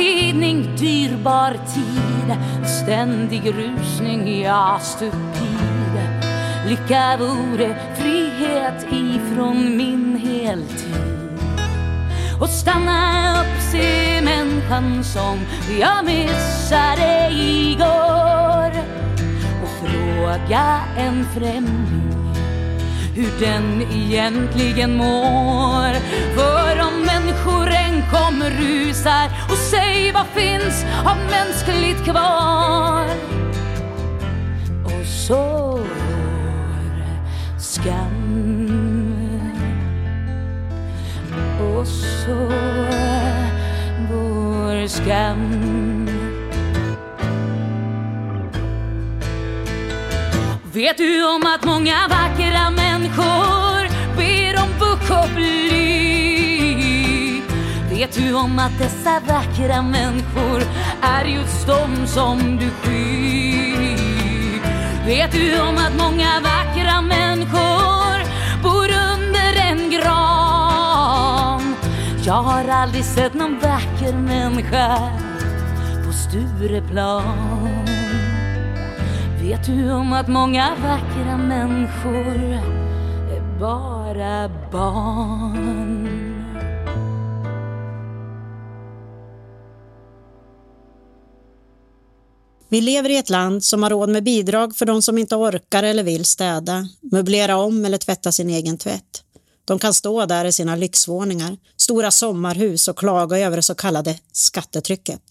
[0.81, 2.37] dyrbar tid.
[2.66, 5.53] Ständig rusning, ja stupid
[6.68, 10.97] Lycka vore frihet ifrån min heltid.
[12.41, 15.39] Och stanna upp, se människan som
[15.81, 18.73] jag missade igår.
[19.62, 22.03] Och fråga en främling
[23.14, 25.93] hur den egentligen mår.
[26.35, 33.07] För om människor än kommer rusar och säg vad finns av mänskligt kvar?
[34.84, 38.32] Och så vår skam
[41.61, 42.49] och så
[44.11, 46.09] vår skam.
[50.72, 52.91] Vet du om att många vackra människor
[58.15, 60.63] Vet du om att dessa vackra människor
[61.03, 63.97] är just de som du skyr?
[65.07, 68.25] Vet du om att många vackra människor
[68.63, 71.75] bor under en gran?
[72.27, 74.99] Jag har aldrig sett någon vacker människa
[76.07, 77.87] på Stureplan.
[79.41, 82.37] Vet du om att många vackra människor
[83.33, 86.12] är bara barn?
[92.73, 95.83] Vi lever i ett land som har råd med bidrag för de som inte orkar
[95.83, 99.25] eller vill städa, möblera om eller tvätta sin egen tvätt.
[99.64, 104.18] De kan stå där i sina lyxvåningar, stora sommarhus och klaga över det så kallade
[104.33, 105.23] skattetrycket.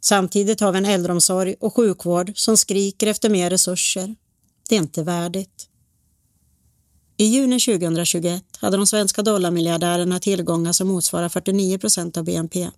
[0.00, 4.14] Samtidigt har vi en äldreomsorg och sjukvård som skriker efter mer resurser.
[4.68, 5.66] Det är inte värdigt.
[7.16, 12.70] I juni 2021 hade de svenska dollarmiljardärerna tillgångar som motsvarar 49 procent av BNP.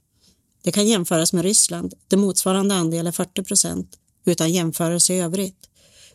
[0.62, 5.68] Det kan jämföras med Ryssland, där motsvarande andel är 40 procent, utan jämförelse i övrigt.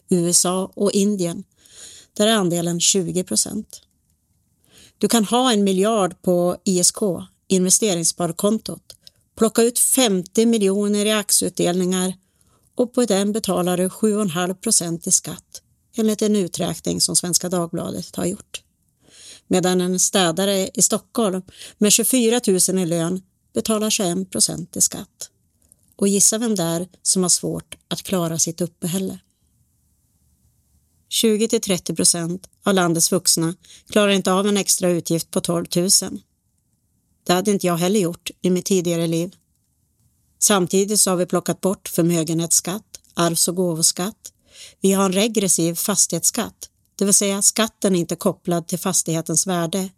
[0.10, 1.44] USA och Indien,
[2.14, 3.82] där är andelen 20 procent.
[4.98, 6.98] Du kan ha en miljard på ISK,
[7.48, 8.96] investeringssparkontot,
[9.38, 12.14] plocka ut 50 miljoner i aktieutdelningar
[12.76, 15.62] och på den betalar du 7,5 procent i skatt
[15.96, 18.62] enligt en uträkning som Svenska Dagbladet har gjort.
[19.48, 21.42] Medan en städare i Stockholm
[21.78, 23.22] med 24 000 i lön
[23.56, 25.30] betalar 21 procent i skatt.
[25.96, 29.20] Och gissa vem det är som har svårt att klara sitt uppehälle.
[31.10, 33.56] 20 till 30 procent av landets vuxna
[33.90, 35.90] klarar inte av en extra utgift på 12 000.
[37.24, 39.36] Det hade inte jag heller gjort i mitt tidigare liv.
[40.40, 44.34] Samtidigt så har vi plockat bort förmögenhetsskatt, arvs och gåvoskatt.
[44.82, 49.90] Vi har en regressiv fastighetsskatt, det vill säga skatten är inte kopplad till fastighetens värde.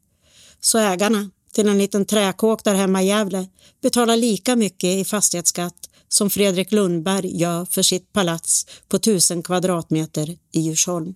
[0.59, 3.47] Så ägarna till en liten träkåk där hemma i Gävle
[3.81, 10.29] betalar lika mycket i fastighetsskatt som Fredrik Lundberg gör för sitt palats på tusen kvadratmeter
[10.29, 11.15] i Djursholm.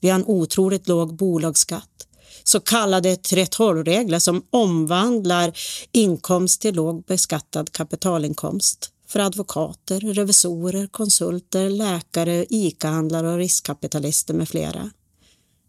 [0.00, 2.06] Vi har en otroligt låg bolagsskatt,
[2.44, 5.52] så kallade 3.12-regler som omvandlar
[5.92, 14.90] inkomst till låg beskattad kapitalinkomst för advokater, revisorer, konsulter, läkare, ICA-handlare och riskkapitalister med flera.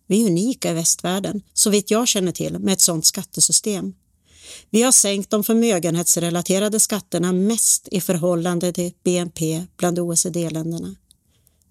[0.10, 3.94] Vi är unika i västvärlden, så vitt jag känner till, med ett sådant skattesystem.
[4.70, 10.96] Vi har sänkt de förmögenhetsrelaterade skatterna mest i förhållande till BNP bland OECD-länderna.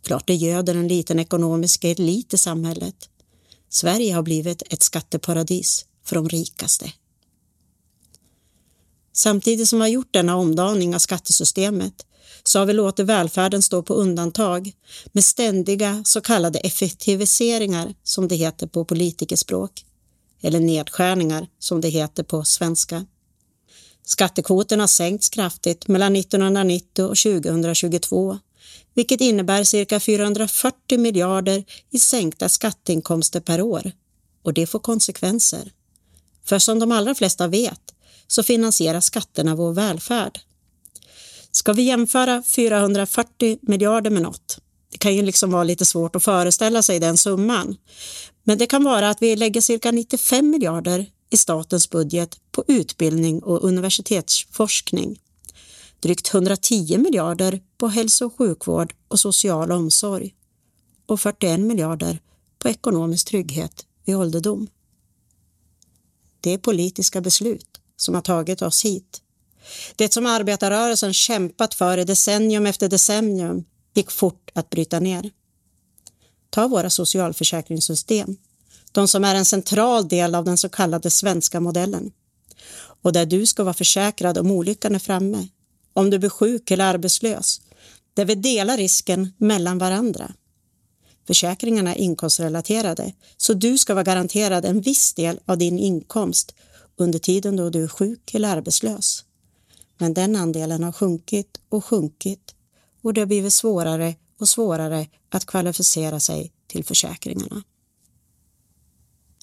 [0.05, 3.09] Klart det göder en liten ekonomisk elit i samhället.
[3.69, 6.93] Sverige har blivit ett skatteparadis för de rikaste.
[9.13, 12.07] Samtidigt som vi har gjort denna omdaning av skattesystemet
[12.49, 14.73] så har vi låtit välfärden stå på undantag
[15.13, 19.85] med ständiga så kallade effektiviseringar som det heter på politikerspråk
[20.41, 23.07] eller nedskärningar som det heter på svenska.
[24.05, 28.39] Skattekvoten har sänkts kraftigt mellan 1990 och 2022
[28.95, 33.93] vilket innebär cirka 440 miljarder i sänkta skatteinkomster per år.
[34.43, 35.73] Och det får konsekvenser.
[36.45, 37.95] För som de allra flesta vet
[38.27, 40.41] så finansierar skatterna vår välfärd.
[41.59, 44.59] Ska vi jämföra 440 miljarder med något?
[44.91, 47.77] Det kan ju liksom vara lite svårt att föreställa sig den summan.
[48.45, 53.43] Men det kan vara att vi lägger cirka 95 miljarder i statens budget på utbildning
[53.43, 55.21] och universitetsforskning.
[56.01, 60.35] Drygt 110 miljarder på hälso och sjukvård och social omsorg
[61.07, 62.19] och 41 miljarder
[62.59, 64.69] på ekonomisk trygghet vid ålderdom.
[66.41, 69.23] Det är politiska beslut som har tagit oss hit.
[69.97, 73.65] Det som arbetarrörelsen kämpat för i decennium efter decennium
[73.95, 75.31] gick fort att bryta ner.
[76.51, 78.37] Ta våra socialförsäkringssystem,
[78.93, 82.11] de som är en central del av den så kallade svenska modellen
[83.03, 85.49] och där du ska vara försäkrad om olyckan är framme,
[85.93, 87.61] om du blir sjuk eller arbetslös,
[88.15, 90.33] där vi delar risken mellan varandra.
[91.27, 96.55] Försäkringarna är inkomstrelaterade, så du ska vara garanterad en viss del av din inkomst
[96.97, 99.25] under tiden då du är sjuk eller arbetslös.
[99.99, 102.55] Men den andelen har sjunkit och sjunkit
[103.03, 107.63] och det har blivit svårare och svårare att kvalificera sig till försäkringarna.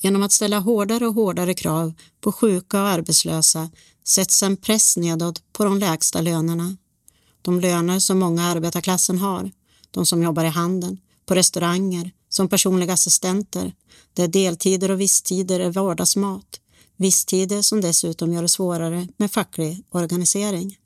[0.01, 3.70] Genom att ställa hårdare och hårdare krav på sjuka och arbetslösa
[4.03, 6.78] sätts en press nedåt på de lägsta lönerna.
[7.41, 9.51] De löner som många arbetarklassen har,
[9.91, 13.74] de som jobbar i handeln, på restauranger, som personliga assistenter,
[14.14, 16.60] där deltider och visstider är vardagsmat,
[16.97, 20.77] visstider som dessutom gör det svårare med facklig organisering.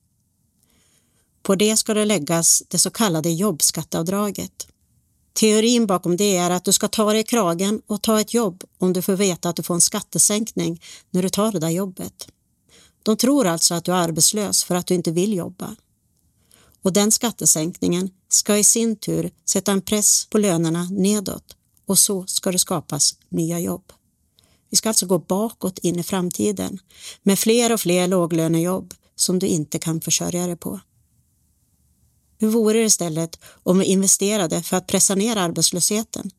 [1.41, 4.67] På det ska det läggas det så kallade jobbskatteavdraget.
[5.33, 8.63] Teorin bakom det är att du ska ta dig i kragen och ta ett jobb
[8.77, 12.27] om du får veta att du får en skattesänkning när du tar det där jobbet.
[13.03, 15.75] De tror alltså att du är arbetslös för att du inte vill jobba.
[16.81, 21.55] Och den skattesänkningen ska i sin tur sätta en press på lönerna nedåt
[21.85, 23.91] och så ska det skapas nya jobb.
[24.69, 26.79] Vi ska alltså gå bakåt in i framtiden
[27.23, 30.79] med fler och fler låglönejobb som du inte kan försörja dig på.
[32.39, 36.31] Hur vore det istället om vi investerade för att pressa ner arbetslösheten?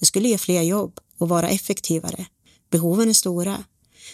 [0.00, 2.26] Det skulle ge fler jobb och vara effektivare.
[2.70, 3.64] Behoven är stora.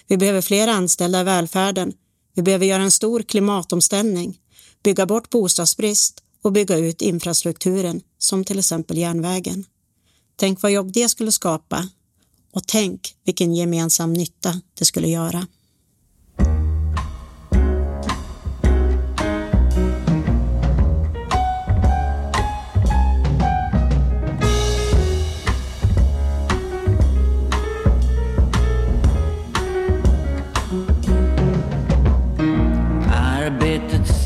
[0.07, 1.93] Vi behöver fler anställda i välfärden.
[2.35, 4.39] Vi behöver göra en stor klimatomställning,
[4.83, 9.65] bygga bort bostadsbrist och bygga ut infrastrukturen som till exempel järnvägen.
[10.37, 11.89] Tänk vad jobb det skulle skapa
[12.55, 15.47] och tänk vilken gemensam nytta det skulle göra.
[33.13, 34.25] Arbetets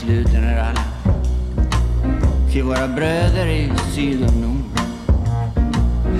[0.00, 0.84] sluter när alla
[2.52, 4.78] till våra bröder i syd och nord.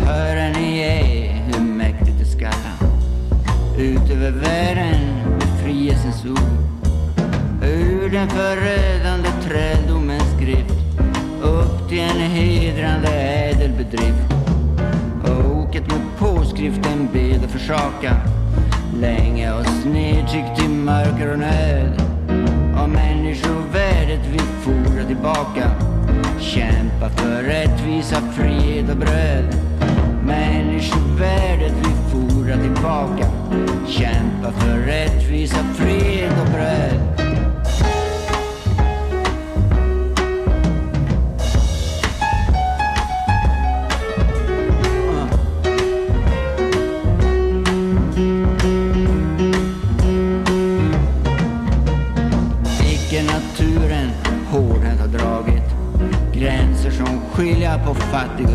[0.05, 1.18] Hör ni ej
[3.79, 5.01] ut över världen
[5.39, 6.39] befrielsens ord.
[7.63, 10.75] Ur den förödande träldomens skrift
[11.43, 14.33] upp till en hedrande ädel bedrift.
[15.25, 18.17] Oket mot påskriften bed och försaka
[19.01, 22.03] länge oss nedtryckt i mörker och nöd.
[22.83, 25.71] Och människovärdet vi fordra tillbaka
[26.41, 29.68] Kämpa för rättvisa, fred och bröd
[30.29, 33.29] Människovärdet vi fordrar tillbaka.
[33.89, 37.01] Kämpa för rättvisa, fred och bröd.
[52.91, 54.11] Icke naturen
[54.51, 55.79] hårdhänt har dragit
[56.35, 58.47] gränser som skilja på fattig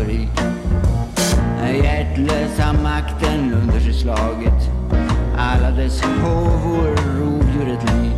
[4.04, 4.70] slagit
[5.36, 8.12] alla dess håvor rovdjuret liv.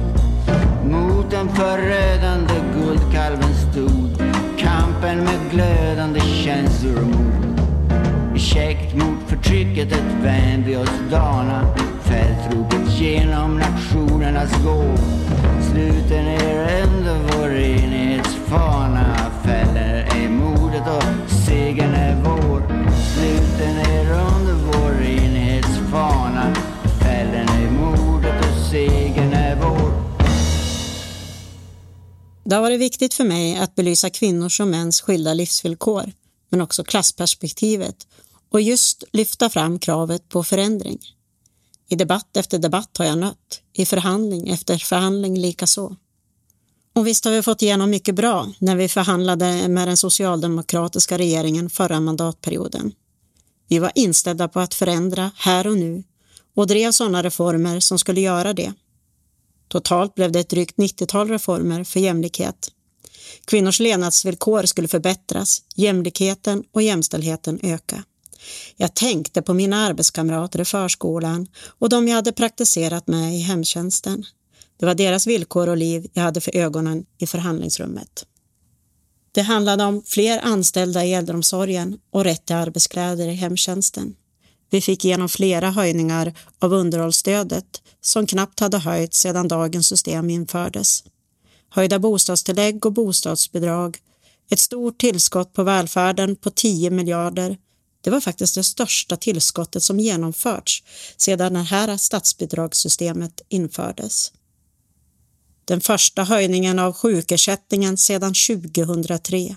[0.85, 4.23] Mot den förödande guldkalven stod
[4.59, 7.61] kampen med glödande känslor och mod.
[8.37, 11.75] Käckt mot förtrycket ett vän vid oss dana.
[12.01, 14.99] Fältropet genom nationernas gård
[15.61, 19.31] Sluten er under vår enhetsfana.
[19.45, 22.63] Fäller är modet och segern är vår.
[23.17, 24.96] Sluten är under vår
[32.47, 36.13] Det har varit viktigt för mig att belysa kvinnors och mäns skilda livsvillkor,
[36.49, 38.07] men också klassperspektivet
[38.49, 40.99] och just lyfta fram kravet på förändring.
[41.89, 45.97] I debatt efter debatt har jag nött, i förhandling efter förhandling likaså.
[46.95, 51.71] Och visst har vi fått igenom mycket bra när vi förhandlade med den socialdemokratiska regeringen
[51.71, 52.93] förra mandatperioden.
[53.69, 56.05] Vi var inställda på att förändra här och nu
[56.55, 58.73] och drev sådana reformer som skulle göra det.
[59.69, 62.71] Totalt blev det ett drygt 90-tal reformer för jämlikhet.
[63.45, 68.05] Kvinnors levnadsvillkor skulle förbättras, jämlikheten och jämställdheten öka.
[68.77, 71.47] Jag tänkte på mina arbetskamrater i förskolan
[71.79, 74.25] och de jag hade praktiserat med i hemtjänsten.
[74.77, 78.27] Det var deras villkor och liv jag hade för ögonen i förhandlingsrummet.
[79.33, 84.15] Det handlade om fler anställda i äldreomsorgen och rätt till arbetskläder i hemtjänsten.
[84.71, 91.05] Vi fick igenom flera höjningar av underhållsstödet som knappt hade höjts sedan dagens system infördes.
[91.69, 93.99] Höjda bostadstillägg och bostadsbidrag,
[94.51, 97.57] ett stort tillskott på välfärden på 10 miljarder.
[98.01, 100.83] Det var faktiskt det största tillskottet som genomförts
[101.17, 104.33] sedan det här statsbidragssystemet infördes.
[105.65, 109.57] Den första höjningen av sjukersättningen sedan 2003.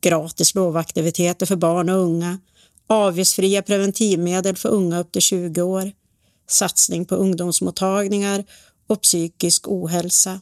[0.00, 2.38] Gratis lovaktiviteter för barn och unga,
[2.92, 5.92] avgiftsfria preventivmedel för unga upp till 20 år,
[6.48, 8.44] satsning på ungdomsmottagningar
[8.86, 10.40] och psykisk ohälsa,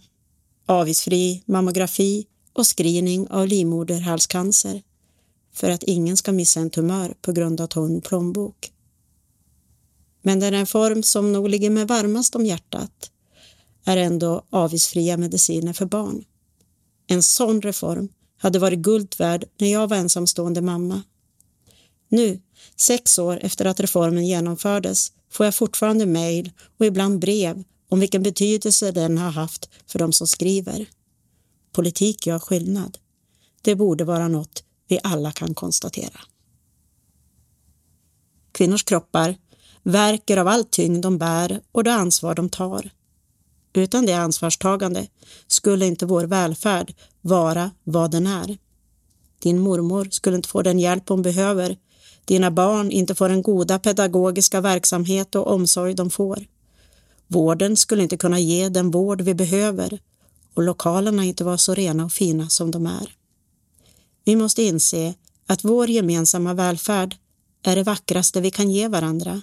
[0.67, 4.83] avgiftsfri mammografi och screening av livmoderhalscancer
[5.53, 8.73] för att ingen ska missa en tumör på grund av tunn plånbok.
[10.23, 13.11] Men den reform som nog ligger mig varmast om hjärtat
[13.85, 16.25] är ändå avgiftsfria mediciner för barn.
[17.07, 21.03] En sån reform hade varit guld värd när jag var ensamstående mamma.
[22.13, 22.41] Nu,
[22.77, 28.23] sex år efter att reformen genomfördes, får jag fortfarande mejl och ibland brev om vilken
[28.23, 30.87] betydelse den har haft för de som skriver.
[31.73, 32.99] Politik gör skillnad.
[33.63, 36.21] Det borde vara något vi alla kan konstatera.
[38.53, 39.37] Kvinnors kroppar
[39.83, 42.91] verkar av all tyngd de bär och det ansvar de tar.
[43.73, 45.07] Utan det ansvarstagande
[45.47, 48.59] skulle inte vår välfärd vara vad den är.
[49.39, 51.77] Din mormor skulle inte få den hjälp hon behöver.
[52.25, 56.47] Dina barn inte får den goda pedagogiska verksamhet och omsorg de får.
[57.27, 59.99] Vården skulle inte kunna ge den vård vi behöver
[60.55, 63.15] och lokalerna inte vara så rena och fina som de är.
[64.25, 65.15] Vi måste inse
[65.47, 67.17] att vår gemensamma välfärd
[67.63, 69.43] är det vackraste vi kan ge varandra.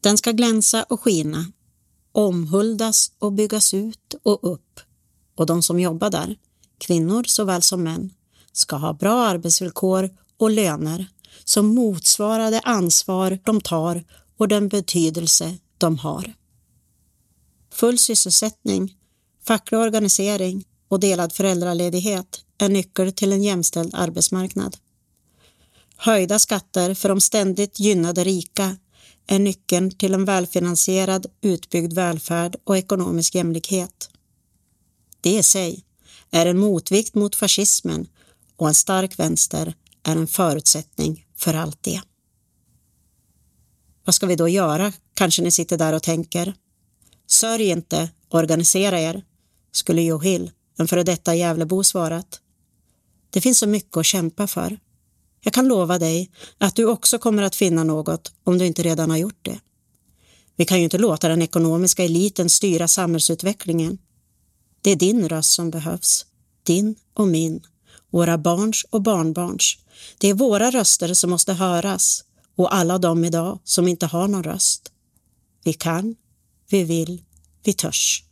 [0.00, 1.46] Den ska glänsa och skina
[2.12, 4.80] omhuldas och byggas ut och upp
[5.36, 6.36] och de som jobbar där,
[6.78, 8.10] kvinnor såväl som män,
[8.52, 11.06] ska ha bra arbetsvillkor och löner
[11.44, 14.04] som motsvarar det ansvar de tar
[14.36, 16.34] och den betydelse de har.
[17.72, 18.94] Full sysselsättning,
[19.44, 24.76] facklig organisering och delad föräldraledighet är nyckel till en jämställd arbetsmarknad.
[25.96, 28.76] Höjda skatter för de ständigt gynnade rika
[29.26, 34.10] är nyckeln till en välfinansierad, utbyggd välfärd och ekonomisk jämlikhet.
[35.20, 35.84] Det i sig
[36.30, 38.06] är en motvikt mot fascismen
[38.56, 42.00] och en stark vänster är en förutsättning för allt det.
[44.04, 46.54] Vad ska vi då göra, kanske ni sitter där och tänker?
[47.26, 49.24] Sörj inte, organisera er,
[49.72, 52.40] skulle Johil, en före detta Gävlebo, svarat.
[53.30, 54.78] Det finns så mycket att kämpa för.
[55.40, 59.10] Jag kan lova dig att du också kommer att finna något om du inte redan
[59.10, 59.60] har gjort det.
[60.56, 63.98] Vi kan ju inte låta den ekonomiska eliten styra samhällsutvecklingen.
[64.82, 66.26] Det är din röst som behövs.
[66.62, 67.60] Din och min.
[68.10, 69.78] Våra barns och barnbarns.
[70.18, 72.24] Det är våra röster som måste höras
[72.56, 74.92] och alla de idag som inte har någon röst.
[75.64, 76.14] Vi kan,
[76.70, 77.22] vi vill,
[77.64, 78.25] vi törs.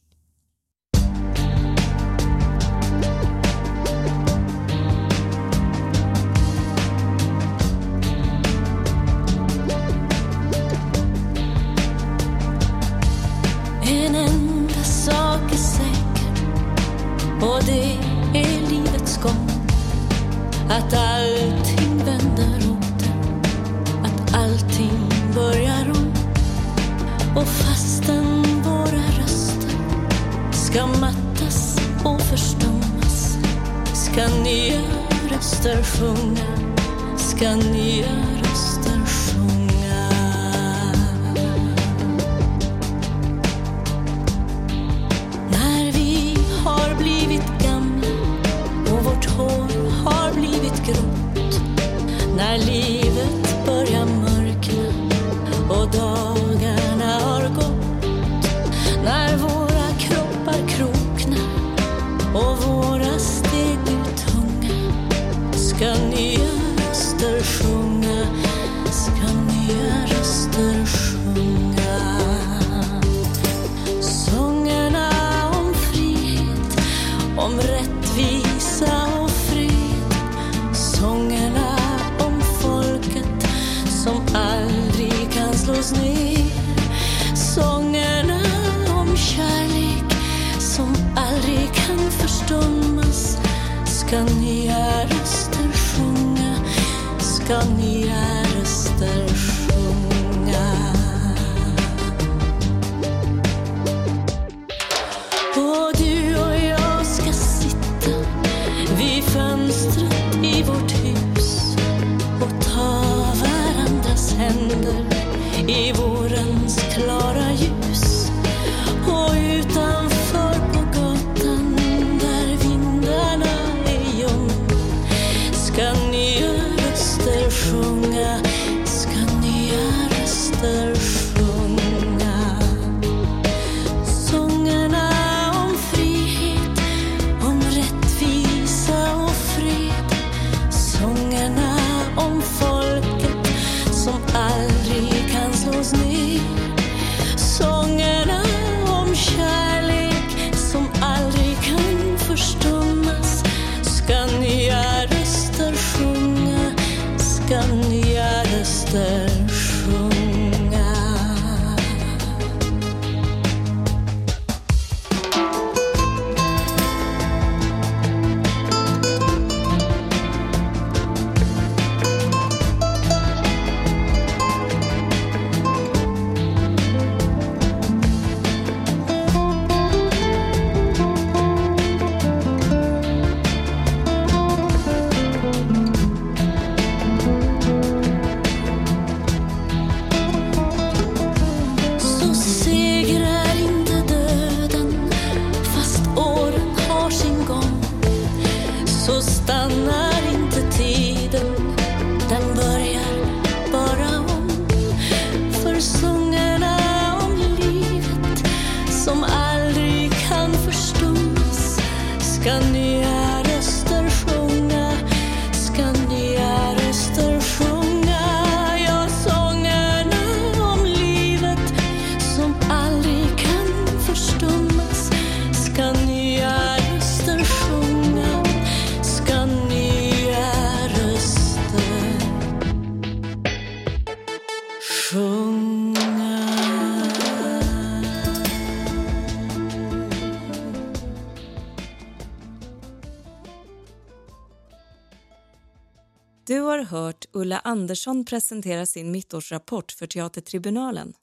[247.36, 251.14] Ulla Andersson presenterar sin mittårsrapport för Teatertribunalen.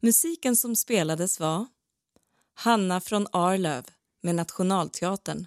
[0.00, 1.66] Musiken som spelades var
[2.54, 3.84] Hanna från Arlöv
[4.20, 5.46] med Nationalteatern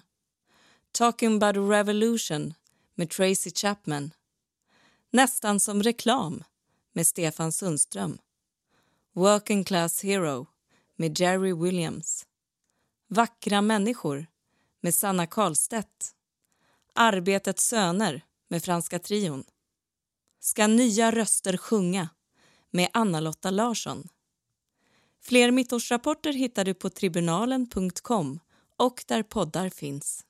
[0.92, 2.54] Talking about a revolution
[2.94, 4.10] med Tracy Chapman
[5.10, 6.44] Nästan som reklam
[6.92, 8.18] med Stefan Sundström
[9.12, 10.46] Working Class Hero
[10.96, 12.26] med Jerry Williams
[13.08, 14.26] Vackra människor
[14.80, 16.14] med Sanna Karlstedt
[16.94, 19.44] Arbetets söner med Franska trion
[20.40, 22.08] Ska nya röster sjunga
[22.70, 24.08] med Anna-Lotta Larsson
[25.22, 28.40] Fler mittårsrapporter hittar du på tribunalen.com
[28.76, 30.24] och där poddar finns.